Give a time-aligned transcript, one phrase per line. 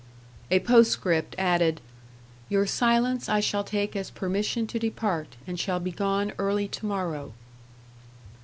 [0.49, 1.79] A postscript added:
[2.49, 6.85] "Your silence I shall take as permission to depart; and shall be gone early to
[6.87, 7.33] morrow."